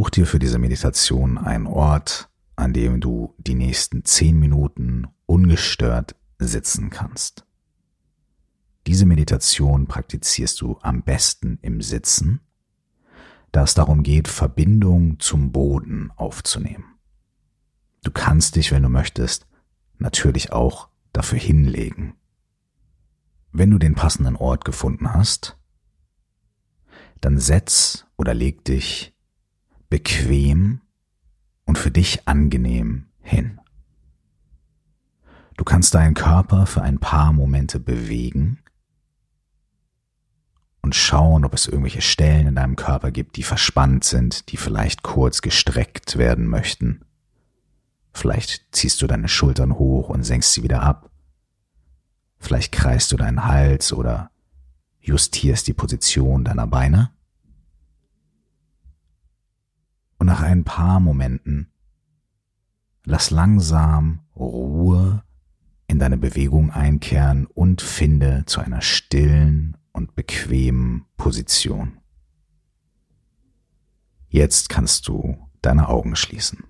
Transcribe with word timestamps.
Such 0.00 0.08
dir 0.08 0.26
für 0.26 0.38
diese 0.38 0.58
Meditation 0.58 1.36
einen 1.36 1.66
Ort, 1.66 2.30
an 2.56 2.72
dem 2.72 3.02
du 3.02 3.34
die 3.36 3.54
nächsten 3.54 4.02
zehn 4.02 4.38
Minuten 4.38 5.08
ungestört 5.26 6.16
sitzen 6.38 6.88
kannst. 6.88 7.44
Diese 8.86 9.04
Meditation 9.04 9.88
praktizierst 9.88 10.58
du 10.62 10.78
am 10.80 11.02
besten 11.02 11.58
im 11.60 11.82
Sitzen, 11.82 12.40
da 13.52 13.64
es 13.64 13.74
darum 13.74 14.02
geht, 14.02 14.26
Verbindung 14.26 15.20
zum 15.20 15.52
Boden 15.52 16.10
aufzunehmen. 16.16 16.94
Du 18.02 18.10
kannst 18.10 18.56
dich, 18.56 18.72
wenn 18.72 18.84
du 18.84 18.88
möchtest, 18.88 19.46
natürlich 19.98 20.50
auch 20.50 20.88
dafür 21.12 21.38
hinlegen. 21.38 22.14
Wenn 23.52 23.70
du 23.70 23.76
den 23.76 23.96
passenden 23.96 24.36
Ort 24.36 24.64
gefunden 24.64 25.12
hast, 25.12 25.58
dann 27.20 27.36
setz 27.36 28.06
oder 28.16 28.32
leg 28.32 28.64
dich 28.64 29.12
bequem 29.90 30.80
und 31.66 31.76
für 31.78 31.90
dich 31.90 32.26
angenehm 32.26 33.06
hin. 33.20 33.60
Du 35.56 35.64
kannst 35.64 35.94
deinen 35.94 36.14
Körper 36.14 36.64
für 36.64 36.80
ein 36.80 36.98
paar 36.98 37.34
Momente 37.34 37.78
bewegen 37.78 38.60
und 40.80 40.94
schauen, 40.94 41.44
ob 41.44 41.52
es 41.52 41.66
irgendwelche 41.66 42.00
Stellen 42.00 42.46
in 42.46 42.54
deinem 42.54 42.76
Körper 42.76 43.10
gibt, 43.10 43.36
die 43.36 43.42
verspannt 43.42 44.04
sind, 44.04 44.50
die 44.50 44.56
vielleicht 44.56 45.02
kurz 45.02 45.42
gestreckt 45.42 46.16
werden 46.16 46.46
möchten. 46.46 47.04
Vielleicht 48.12 48.64
ziehst 48.72 49.02
du 49.02 49.06
deine 49.06 49.28
Schultern 49.28 49.78
hoch 49.78 50.08
und 50.08 50.24
senkst 50.24 50.54
sie 50.54 50.62
wieder 50.62 50.82
ab. 50.82 51.10
Vielleicht 52.38 52.72
kreist 52.72 53.12
du 53.12 53.16
deinen 53.16 53.44
Hals 53.44 53.92
oder 53.92 54.30
justierst 55.00 55.66
die 55.66 55.74
Position 55.74 56.44
deiner 56.44 56.66
Beine. 56.66 57.10
Und 60.18 60.19
nach 60.30 60.42
ein 60.42 60.62
paar 60.62 61.00
Momenten 61.00 61.72
lass 63.02 63.32
langsam 63.32 64.20
Ruhe 64.36 65.24
in 65.88 65.98
deine 65.98 66.18
Bewegung 66.18 66.70
einkehren 66.70 67.46
und 67.46 67.82
finde 67.82 68.44
zu 68.46 68.60
einer 68.60 68.80
stillen 68.80 69.76
und 69.90 70.14
bequemen 70.14 71.06
Position. 71.16 71.98
Jetzt 74.28 74.68
kannst 74.68 75.08
du 75.08 75.50
deine 75.62 75.88
Augen 75.88 76.14
schließen. 76.14 76.62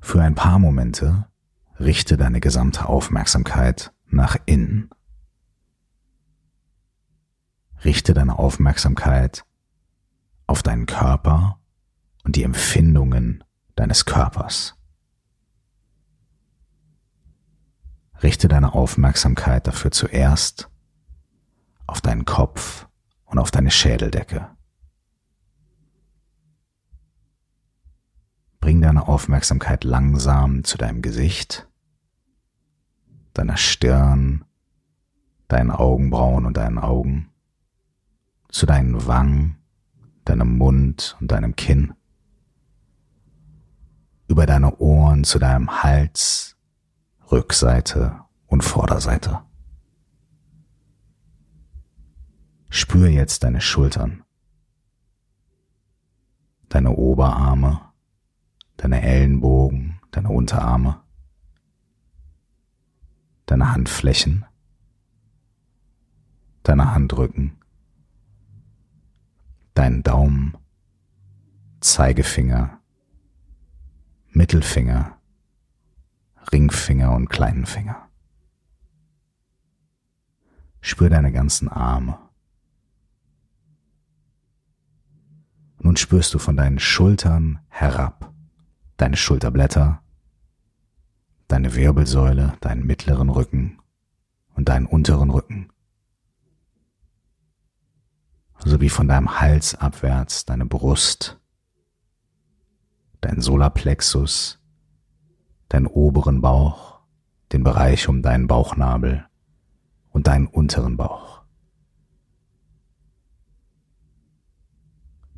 Für 0.00 0.20
ein 0.20 0.34
paar 0.34 0.58
Momente 0.58 1.28
richte 1.80 2.18
deine 2.18 2.40
gesamte 2.40 2.90
Aufmerksamkeit 2.90 3.90
nach 4.04 4.36
innen. 4.44 4.90
Richte 7.82 8.12
deine 8.12 8.38
Aufmerksamkeit 8.38 9.46
auf 10.52 10.62
deinen 10.62 10.84
Körper 10.84 11.58
und 12.24 12.36
die 12.36 12.42
Empfindungen 12.42 13.42
deines 13.74 14.04
Körpers. 14.04 14.76
Richte 18.22 18.48
deine 18.48 18.74
Aufmerksamkeit 18.74 19.66
dafür 19.66 19.92
zuerst 19.92 20.68
auf 21.86 22.02
deinen 22.02 22.26
Kopf 22.26 22.86
und 23.24 23.38
auf 23.38 23.50
deine 23.50 23.70
Schädeldecke. 23.70 24.50
Bring 28.60 28.82
deine 28.82 29.08
Aufmerksamkeit 29.08 29.84
langsam 29.84 30.64
zu 30.64 30.76
deinem 30.76 31.00
Gesicht, 31.00 31.66
deiner 33.32 33.56
Stirn, 33.56 34.44
deinen 35.48 35.70
Augenbrauen 35.70 36.44
und 36.44 36.58
deinen 36.58 36.76
Augen, 36.76 37.30
zu 38.50 38.66
deinen 38.66 39.06
Wangen, 39.06 39.56
deinem 40.24 40.56
Mund 40.56 41.16
und 41.20 41.32
deinem 41.32 41.56
Kinn, 41.56 41.94
über 44.28 44.46
deine 44.46 44.76
Ohren 44.76 45.24
zu 45.24 45.38
deinem 45.38 45.82
Hals, 45.82 46.56
Rückseite 47.30 48.20
und 48.46 48.62
Vorderseite. 48.62 49.40
Spür 52.68 53.08
jetzt 53.08 53.44
deine 53.44 53.60
Schultern, 53.60 54.24
deine 56.68 56.92
Oberarme, 56.92 57.80
deine 58.78 59.02
Ellenbogen, 59.02 60.00
deine 60.10 60.30
Unterarme, 60.30 61.02
deine 63.46 63.72
Handflächen, 63.72 64.46
deine 66.62 66.94
Handrücken, 66.94 67.61
deinen 69.74 70.02
Daumen, 70.02 70.56
Zeigefinger, 71.80 72.80
Mittelfinger, 74.28 75.18
Ringfinger 76.52 77.14
und 77.14 77.28
kleinen 77.28 77.66
Finger. 77.66 78.08
Spür 80.80 81.10
deine 81.10 81.32
ganzen 81.32 81.68
Arme. 81.68 82.18
Nun 85.78 85.96
spürst 85.96 86.32
du 86.34 86.38
von 86.38 86.56
deinen 86.56 86.78
Schultern 86.78 87.60
herab, 87.68 88.32
deine 88.96 89.16
Schulterblätter, 89.16 90.02
deine 91.48 91.74
Wirbelsäule, 91.74 92.54
deinen 92.60 92.86
mittleren 92.86 93.28
Rücken 93.28 93.80
und 94.54 94.68
deinen 94.68 94.86
unteren 94.86 95.30
Rücken, 95.30 95.71
sowie 98.64 98.88
von 98.88 99.08
deinem 99.08 99.40
Hals 99.40 99.74
abwärts 99.74 100.44
deine 100.44 100.66
Brust, 100.66 101.40
dein 103.20 103.40
Solarplexus, 103.40 104.60
deinen 105.68 105.86
oberen 105.86 106.40
Bauch, 106.40 107.00
den 107.52 107.64
Bereich 107.64 108.08
um 108.08 108.22
deinen 108.22 108.46
Bauchnabel 108.46 109.26
und 110.10 110.26
deinen 110.26 110.46
unteren 110.46 110.96
Bauch. 110.96 111.42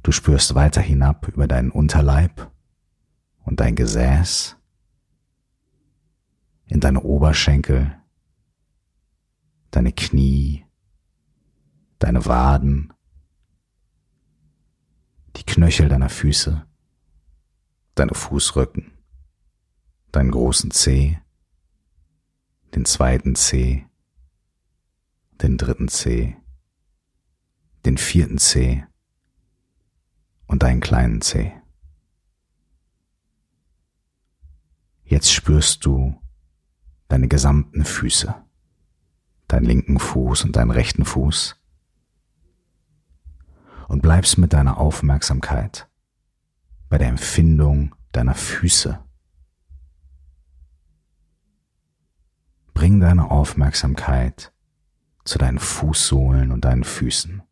Du 0.02 0.12
spürst 0.12 0.54
weiter 0.54 0.82
hinab 0.82 1.28
über 1.28 1.48
deinen 1.48 1.70
Unterleib 1.70 2.50
und 3.44 3.60
dein 3.60 3.74
Gesäß, 3.74 4.56
in 6.66 6.80
deine 6.80 7.00
Oberschenkel, 7.02 7.96
deine 9.70 9.92
Knie, 9.92 10.64
deine 11.98 12.26
Waden, 12.26 12.94
die 15.37 15.45
Knöchel 15.45 15.89
deiner 15.89 16.09
Füße, 16.09 16.67
deine 17.95 18.15
Fußrücken, 18.15 18.93
deinen 20.12 20.31
großen 20.31 20.71
Zeh, 20.71 21.19
den 22.75 22.84
zweiten 22.84 23.34
Zeh, 23.34 23.87
den 25.43 25.59
dritten 25.59 25.89
Zeh, 25.89 26.37
den 27.84 27.99
vierten 27.99 28.39
Zeh 28.39 28.84
und 30.47 30.62
deinen 30.62 30.81
kleinen 30.81 31.21
Zeh. 31.21 31.53
Jetzt 35.05 35.33
spürst 35.33 35.84
du 35.84 36.21
deine 37.09 37.28
gesamten 37.28 37.84
Füße, 37.84 38.34
deinen 39.49 39.66
linken 39.66 39.99
Fuß 39.99 40.45
und 40.45 40.56
deinen 40.56 40.71
rechten 40.71 41.05
Fuß 41.05 41.56
und 43.94 44.00
bleibst 44.03 44.38
mit 44.38 44.53
deiner 44.53 44.78
Aufmerksamkeit 44.78 45.88
bei 46.88 46.99
der 46.99 47.06
Empfindung 47.06 47.94
deiner 48.10 48.34
Füße 48.34 48.99
Bring 52.75 52.99
deine 52.99 53.31
Aufmerksamkeit 53.31 54.53
zu 55.24 55.39
deinen 55.39 55.60
Fußsohlen 55.60 56.51
und 56.51 56.65
deinen 56.65 56.83
Füßen. 56.83 57.45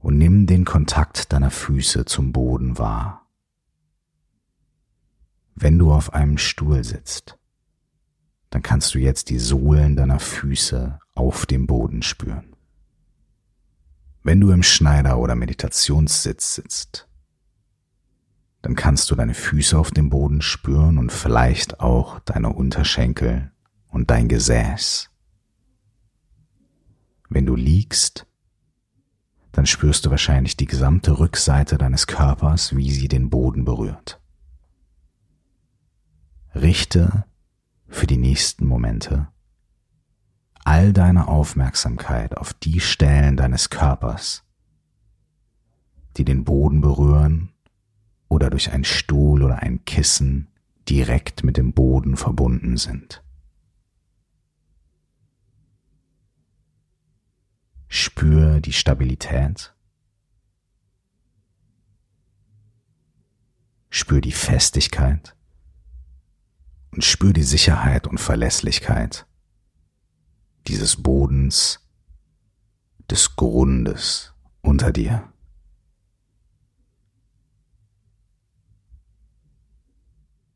Und 0.00 0.18
nimm 0.18 0.46
den 0.46 0.66
Kontakt 0.66 1.32
deiner 1.32 1.50
Füße 1.50 2.04
zum 2.04 2.30
Boden 2.30 2.76
wahr. 2.76 3.26
Wenn 5.54 5.78
du 5.78 5.94
auf 5.94 6.12
einem 6.12 6.36
Stuhl 6.36 6.84
sitzt, 6.84 7.38
dann 8.50 8.60
kannst 8.60 8.94
du 8.94 8.98
jetzt 8.98 9.30
die 9.30 9.38
Sohlen 9.38 9.96
deiner 9.96 10.20
Füße 10.20 10.98
auf 11.14 11.46
dem 11.46 11.66
Boden 11.66 12.02
spüren. 12.02 12.53
Wenn 14.24 14.40
du 14.40 14.52
im 14.52 14.62
Schneider- 14.62 15.18
oder 15.18 15.34
Meditationssitz 15.34 16.54
sitzt, 16.54 17.06
dann 18.62 18.74
kannst 18.74 19.10
du 19.10 19.14
deine 19.14 19.34
Füße 19.34 19.78
auf 19.78 19.90
dem 19.90 20.08
Boden 20.08 20.40
spüren 20.40 20.96
und 20.96 21.12
vielleicht 21.12 21.80
auch 21.80 22.20
deine 22.20 22.48
Unterschenkel 22.48 23.52
und 23.88 24.10
dein 24.10 24.28
Gesäß. 24.28 25.10
Wenn 27.28 27.44
du 27.44 27.54
liegst, 27.54 28.26
dann 29.52 29.66
spürst 29.66 30.06
du 30.06 30.10
wahrscheinlich 30.10 30.56
die 30.56 30.66
gesamte 30.66 31.18
Rückseite 31.18 31.76
deines 31.76 32.06
Körpers, 32.06 32.74
wie 32.74 32.90
sie 32.90 33.08
den 33.08 33.28
Boden 33.28 33.66
berührt. 33.66 34.22
Richte 36.54 37.26
für 37.88 38.06
die 38.06 38.16
nächsten 38.16 38.64
Momente 38.64 39.28
all 40.64 40.94
deine 40.94 41.28
Aufmerksamkeit 41.28 42.36
auf 42.36 42.54
die 42.54 42.80
Stellen 42.80 43.36
deines 43.36 43.68
Körpers, 43.68 44.42
die 46.16 46.24
den 46.24 46.44
Boden 46.44 46.80
berühren 46.80 47.52
oder 48.28 48.50
durch 48.50 48.72
einen 48.72 48.84
Stuhl 48.84 49.42
oder 49.42 49.58
ein 49.58 49.84
Kissen 49.84 50.48
direkt 50.88 51.44
mit 51.44 51.58
dem 51.58 51.72
Boden 51.72 52.16
verbunden 52.16 52.78
sind. 52.78 53.22
Spür 57.88 58.60
die 58.60 58.72
Stabilität. 58.72 59.72
Spür 63.90 64.20
die 64.20 64.32
Festigkeit 64.32 65.36
und 66.90 67.04
spür 67.04 67.32
die 67.32 67.44
Sicherheit 67.44 68.08
und 68.08 68.18
Verlässlichkeit 68.18 69.26
dieses 70.66 70.96
Bodens, 70.96 71.80
des 73.10 73.36
Grundes 73.36 74.32
unter 74.62 74.92
dir. 74.92 75.30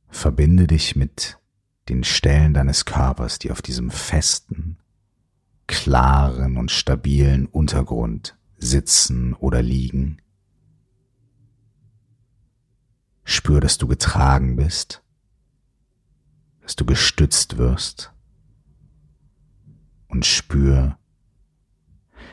Verbinde 0.08 0.66
dich 0.66 0.96
mit 0.96 1.38
den 1.88 2.04
Stellen 2.04 2.54
deines 2.54 2.84
Körpers, 2.84 3.38
die 3.38 3.50
auf 3.50 3.62
diesem 3.62 3.90
festen, 3.90 4.78
klaren 5.66 6.56
und 6.56 6.70
stabilen 6.70 7.46
Untergrund 7.46 8.36
sitzen 8.56 9.34
oder 9.34 9.62
liegen. 9.62 10.20
Spür, 13.24 13.60
dass 13.60 13.76
du 13.76 13.86
getragen 13.86 14.56
bist, 14.56 15.02
dass 16.62 16.74
du 16.76 16.86
gestützt 16.86 17.58
wirst 17.58 18.12
und 20.08 20.26
spür, 20.26 20.98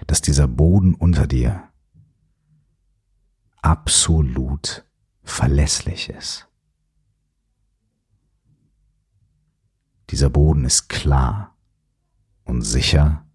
dass 0.07 0.22
dieser 0.22 0.48
Boden 0.48 0.95
unter 0.95 1.27
dir 1.27 1.69
absolut 3.62 4.86
verlässlich 5.24 6.10
ist. 6.10 6.48
Dieser 10.10 10.30
Boden 10.30 10.66
ist 10.66 10.88
klar 10.88 11.56
und 12.44 12.62
sicher 12.62 13.25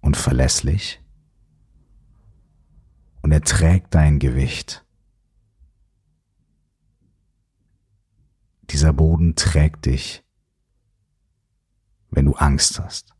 und 0.00 0.16
verlässlich 0.16 1.00
und 3.22 3.32
er 3.32 3.42
trägt 3.42 3.94
dein 3.94 4.18
Gewicht. 4.18 4.84
Dieser 8.70 8.92
Boden 8.92 9.34
trägt 9.34 9.86
dich 9.86 10.24
wenn 12.10 12.26
du 12.26 12.34
Angst 12.34 12.80
hast. 12.80 13.14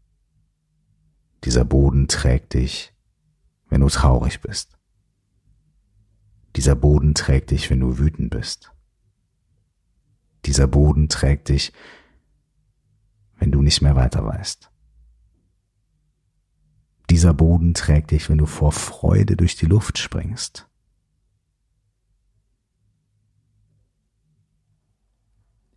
Dieser 1.44 1.64
Boden 1.64 2.08
trägt 2.08 2.54
dich, 2.54 2.92
wenn 3.68 3.80
du 3.80 3.88
traurig 3.88 4.40
bist. 4.40 4.76
Dieser 6.56 6.74
Boden 6.74 7.14
trägt 7.14 7.50
dich, 7.52 7.70
wenn 7.70 7.80
du 7.80 7.98
wütend 7.98 8.30
bist. 8.30 8.72
Dieser 10.44 10.66
Boden 10.66 11.08
trägt 11.08 11.48
dich, 11.48 11.72
wenn 13.38 13.52
du 13.52 13.62
nicht 13.62 13.80
mehr 13.80 13.96
weiter 13.96 14.24
weißt. 14.24 14.70
Dieser 17.08 17.34
Boden 17.34 17.74
trägt 17.74 18.10
dich, 18.10 18.28
wenn 18.28 18.38
du 18.38 18.46
vor 18.46 18.72
Freude 18.72 19.36
durch 19.36 19.56
die 19.56 19.66
Luft 19.66 19.98
springst. 19.98 20.68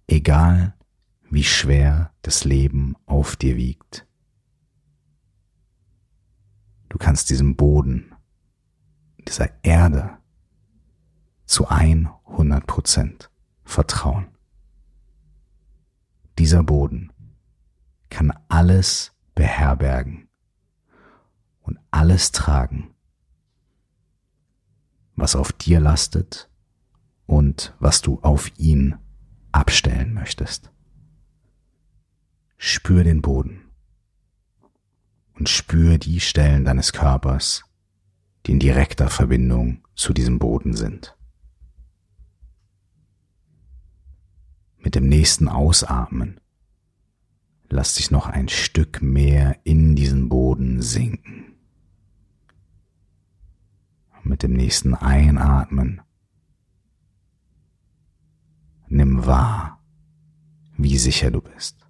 Egal, 0.07 0.75
wie 1.29 1.43
schwer 1.43 2.13
das 2.21 2.43
Leben 2.43 2.95
auf 3.13 3.35
dir 3.35 3.57
wiegt. 3.57 4.07
Du 6.89 6.97
kannst 6.97 7.29
diesem 7.29 7.55
Boden, 7.55 8.15
dieser 9.27 9.63
Erde 9.63 10.17
zu 11.45 11.67
100 11.67 12.65
Prozent 12.65 13.29
vertrauen. 13.63 14.29
Dieser 16.39 16.63
Boden 16.63 17.13
kann 18.09 18.33
alles 18.47 19.13
beherbergen 19.35 20.27
und 21.61 21.79
alles 21.91 22.31
tragen, 22.31 22.95
was 25.15 25.35
auf 25.35 25.53
dir 25.53 25.79
lastet 25.79 26.49
und 27.27 27.75
was 27.77 28.01
du 28.01 28.19
auf 28.21 28.49
ihn 28.57 28.95
abstellen 29.51 30.15
möchtest. 30.15 30.73
Spür 32.57 33.03
den 33.03 33.21
Boden 33.21 33.61
und 35.33 35.49
spür 35.49 35.97
die 35.97 36.19
Stellen 36.19 36.65
deines 36.65 36.93
Körpers, 36.93 37.63
die 38.45 38.51
in 38.51 38.59
direkter 38.59 39.09
Verbindung 39.09 39.83
zu 39.95 40.13
diesem 40.13 40.39
Boden 40.39 40.73
sind. 40.75 41.17
Mit 44.77 44.95
dem 44.95 45.07
nächsten 45.07 45.47
Ausatmen 45.47 46.39
lass 47.69 47.95
dich 47.95 48.11
noch 48.11 48.27
ein 48.27 48.49
Stück 48.49 49.01
mehr 49.01 49.59
in 49.63 49.95
diesen 49.95 50.29
Boden 50.29 50.81
sinken. 50.81 51.55
Mit 54.23 54.43
dem 54.43 54.53
nächsten 54.53 54.93
Einatmen 54.93 56.01
nimm 58.87 59.25
wahr, 59.25 59.83
wie 60.77 60.97
sicher 60.97 61.31
du 61.31 61.41
bist. 61.41 61.82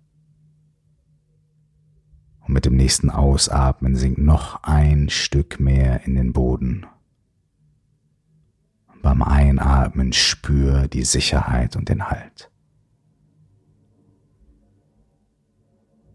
Und 2.46 2.54
mit 2.54 2.66
dem 2.66 2.76
nächsten 2.76 3.10
Ausatmen 3.10 3.96
sink 3.96 4.18
noch 4.18 4.64
ein 4.64 5.10
Stück 5.10 5.60
mehr 5.60 6.06
in 6.06 6.16
den 6.16 6.34
Boden. 6.34 6.86
Und 8.88 9.02
beim 9.02 9.22
Einatmen 9.22 10.14
spür 10.14 10.88
die 10.88 11.06
Sicherheit 11.06 11.76
und 11.76 11.90
den 11.90 12.10
Halt. 12.10 12.52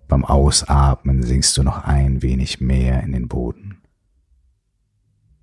Beim 0.06 0.24
Ausatmen 0.24 1.22
sinkst 1.22 1.56
du 1.56 1.62
noch 1.62 1.84
ein 1.84 2.22
wenig 2.22 2.60
mehr 2.60 3.02
in 3.02 3.12
den 3.12 3.28
Boden. 3.28 3.82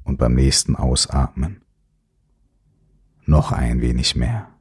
Und 0.04 0.18
beim 0.18 0.34
nächsten 0.34 0.76
Ausatmen 0.76 1.62
noch 3.26 3.52
ein 3.52 3.82
wenig 3.82 4.16
mehr. 4.16 4.55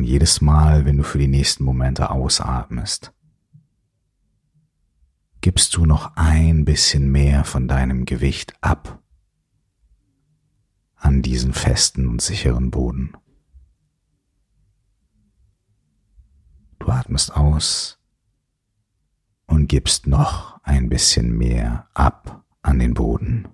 Und 0.00 0.06
jedes 0.06 0.40
Mal, 0.40 0.86
wenn 0.86 0.96
du 0.96 1.02
für 1.02 1.18
die 1.18 1.28
nächsten 1.28 1.62
Momente 1.62 2.08
ausatmest, 2.08 3.12
gibst 5.42 5.76
du 5.76 5.84
noch 5.84 6.16
ein 6.16 6.64
bisschen 6.64 7.12
mehr 7.12 7.44
von 7.44 7.68
deinem 7.68 8.06
Gewicht 8.06 8.54
ab 8.62 9.02
an 10.96 11.20
diesen 11.20 11.52
festen 11.52 12.08
und 12.08 12.22
sicheren 12.22 12.70
Boden. 12.70 13.14
Du 16.78 16.88
atmest 16.88 17.36
aus 17.36 17.98
und 19.44 19.66
gibst 19.66 20.06
noch 20.06 20.62
ein 20.62 20.88
bisschen 20.88 21.36
mehr 21.36 21.90
ab 21.92 22.42
an 22.62 22.78
den 22.78 22.94
Boden. 22.94 23.48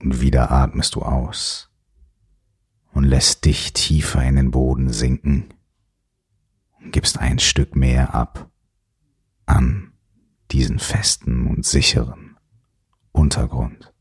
Und 0.00 0.20
wieder 0.20 0.52
atmest 0.52 0.94
du 0.94 1.02
aus 1.02 1.67
und 2.92 3.04
lässt 3.04 3.44
dich 3.44 3.72
tiefer 3.72 4.24
in 4.24 4.36
den 4.36 4.50
Boden 4.50 4.92
sinken. 4.92 5.54
Und 6.80 6.92
gibst 6.92 7.18
ein 7.18 7.38
Stück 7.38 7.76
mehr 7.76 8.14
ab 8.14 8.50
an 9.46 9.92
diesen 10.50 10.78
festen 10.78 11.46
und 11.46 11.64
sicheren 11.64 12.36
Untergrund. 13.12 13.92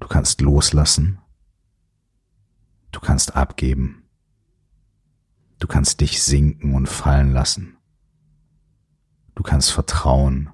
Du 0.00 0.08
kannst 0.08 0.42
loslassen, 0.42 1.18
du 2.92 3.00
kannst 3.00 3.36
abgeben, 3.36 4.04
du 5.58 5.66
kannst 5.66 6.00
dich 6.02 6.22
sinken 6.22 6.74
und 6.74 6.90
fallen 6.90 7.32
lassen, 7.32 7.78
du 9.34 9.42
kannst 9.42 9.72
vertrauen 9.72 10.50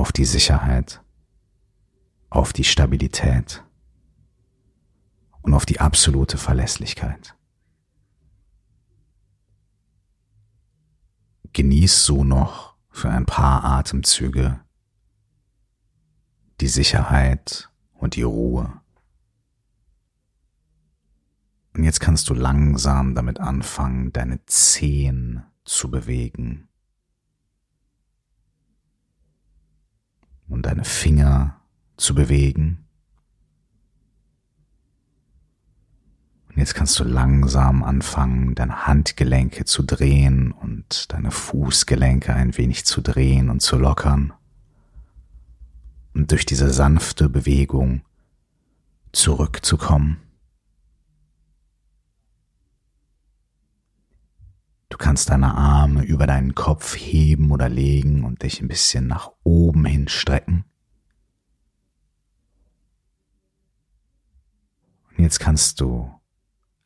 auf 0.00 0.12
die 0.12 0.24
Sicherheit, 0.24 1.02
auf 2.30 2.54
die 2.54 2.64
Stabilität 2.64 3.62
und 5.42 5.52
auf 5.52 5.66
die 5.66 5.78
absolute 5.78 6.38
Verlässlichkeit. 6.38 7.36
Genieß 11.52 12.06
so 12.06 12.24
noch 12.24 12.76
für 12.88 13.10
ein 13.10 13.26
paar 13.26 13.62
Atemzüge 13.62 14.60
die 16.62 16.68
Sicherheit 16.68 17.70
und 17.92 18.16
die 18.16 18.22
Ruhe. 18.22 18.80
Und 21.74 21.84
jetzt 21.84 22.00
kannst 22.00 22.30
du 22.30 22.34
langsam 22.34 23.14
damit 23.14 23.38
anfangen, 23.38 24.14
deine 24.14 24.46
Zehen 24.46 25.42
zu 25.64 25.90
bewegen 25.90 26.69
und 30.50 30.66
deine 30.66 30.84
Finger 30.84 31.56
zu 31.96 32.14
bewegen. 32.14 32.84
Und 36.48 36.58
jetzt 36.58 36.74
kannst 36.74 36.98
du 36.98 37.04
langsam 37.04 37.84
anfangen, 37.84 38.54
deine 38.56 38.86
Handgelenke 38.86 39.64
zu 39.64 39.84
drehen 39.84 40.50
und 40.50 41.12
deine 41.12 41.30
Fußgelenke 41.30 42.34
ein 42.34 42.56
wenig 42.58 42.84
zu 42.84 43.00
drehen 43.00 43.48
und 43.48 43.60
zu 43.60 43.76
lockern. 43.76 44.32
Und 46.12 46.32
durch 46.32 46.44
diese 46.44 46.70
sanfte 46.72 47.28
Bewegung 47.28 48.02
zurückzukommen. 49.12 50.18
Kannst 55.00 55.30
deine 55.30 55.54
Arme 55.54 56.04
über 56.04 56.26
deinen 56.26 56.54
Kopf 56.54 56.94
heben 56.94 57.50
oder 57.50 57.68
legen 57.68 58.22
und 58.22 58.42
dich 58.42 58.60
ein 58.60 58.68
bisschen 58.68 59.08
nach 59.08 59.32
oben 59.42 59.86
hin 59.86 60.08
strecken. 60.08 60.64
Und 65.16 65.24
jetzt 65.24 65.40
kannst 65.40 65.80
du 65.80 66.10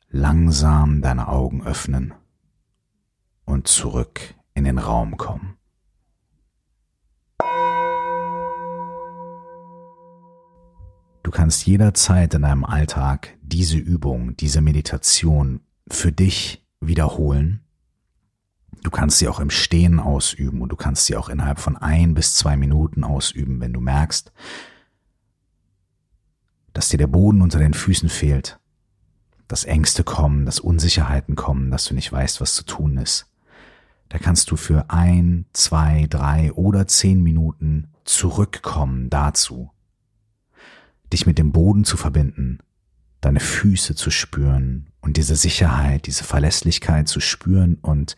langsam 0.09 1.02
deine 1.02 1.28
Augen 1.28 1.66
öffnen 1.66 2.14
und 3.44 3.66
zurück 3.66 4.35
in 4.54 4.64
den 4.64 4.78
Raum 4.78 5.16
kommen. 5.16 5.56
Du 11.25 11.30
kannst 11.33 11.66
jederzeit 11.66 12.33
in 12.35 12.42
deinem 12.42 12.64
Alltag 12.64 13.37
diese 13.42 13.76
Übung, 13.78 14.37
diese 14.37 14.61
Meditation 14.61 15.61
für 15.88 16.12
dich 16.12 16.64
wiederholen. 16.80 17.63
Du 18.84 18.90
kannst 18.90 19.18
sie 19.18 19.26
auch 19.26 19.40
im 19.40 19.50
Stehen 19.50 19.98
ausüben 19.98 20.62
und 20.62 20.68
du 20.68 20.76
kannst 20.76 21.06
sie 21.06 21.16
auch 21.16 21.28
innerhalb 21.28 21.58
von 21.58 21.76
ein 21.76 22.14
bis 22.14 22.36
zwei 22.36 22.56
Minuten 22.56 23.02
ausüben, 23.02 23.60
wenn 23.60 23.72
du 23.72 23.80
merkst, 23.80 24.32
dass 26.72 26.90
dir 26.90 26.98
der 26.98 27.08
Boden 27.08 27.42
unter 27.42 27.58
den 27.58 27.74
Füßen 27.74 28.08
fehlt 28.08 28.60
dass 29.48 29.64
Ängste 29.64 30.04
kommen, 30.04 30.46
dass 30.46 30.60
Unsicherheiten 30.60 31.36
kommen, 31.36 31.70
dass 31.70 31.84
du 31.84 31.94
nicht 31.94 32.10
weißt, 32.10 32.40
was 32.40 32.54
zu 32.54 32.64
tun 32.64 32.96
ist. 32.98 33.26
Da 34.08 34.18
kannst 34.18 34.50
du 34.50 34.56
für 34.56 34.90
ein, 34.90 35.46
zwei, 35.52 36.06
drei 36.08 36.52
oder 36.52 36.86
zehn 36.86 37.22
Minuten 37.22 37.88
zurückkommen 38.04 39.10
dazu, 39.10 39.70
dich 41.12 41.26
mit 41.26 41.38
dem 41.38 41.52
Boden 41.52 41.84
zu 41.84 41.96
verbinden, 41.96 42.58
deine 43.20 43.40
Füße 43.40 43.94
zu 43.94 44.10
spüren 44.10 44.88
und 45.00 45.16
diese 45.16 45.36
Sicherheit, 45.36 46.06
diese 46.06 46.24
Verlässlichkeit 46.24 47.08
zu 47.08 47.20
spüren 47.20 47.76
und 47.80 48.16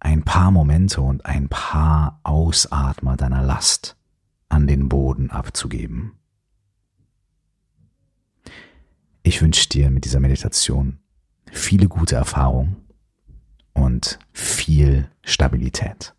ein 0.00 0.22
paar 0.22 0.50
Momente 0.50 1.00
und 1.00 1.26
ein 1.26 1.48
paar 1.48 2.20
Ausatmer 2.22 3.16
deiner 3.16 3.42
Last 3.42 3.96
an 4.48 4.66
den 4.66 4.88
Boden 4.88 5.30
abzugeben. 5.30 6.12
Ich 9.22 9.42
wünsche 9.42 9.68
dir 9.68 9.90
mit 9.90 10.04
dieser 10.04 10.20
Meditation 10.20 10.98
viele 11.52 11.88
gute 11.88 12.16
Erfahrungen 12.16 12.76
und 13.74 14.18
viel 14.32 15.10
Stabilität. 15.22 16.14